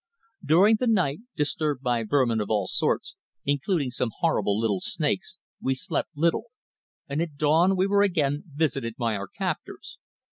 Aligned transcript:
During 0.43 0.77
the 0.79 0.87
night, 0.87 1.19
disturbed 1.35 1.83
by 1.83 2.03
vermin 2.03 2.41
of 2.41 2.49
all 2.49 2.65
sorts, 2.65 3.15
including 3.45 3.91
some 3.91 4.09
horrible 4.17 4.59
little 4.59 4.79
snakes, 4.81 5.37
we 5.61 5.75
slept 5.75 6.09
little, 6.15 6.45
and 7.07 7.21
at 7.21 7.35
dawn 7.37 7.77
we 7.77 7.85
were 7.85 8.01
again 8.01 8.41
visited 8.47 8.95
by 8.97 9.15
our 9.15 9.27
captors. 9.27 9.99